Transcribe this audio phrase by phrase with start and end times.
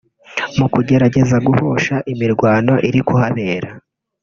[0.57, 3.69] mu kugerageza guhosha imirwaho iri kuhabera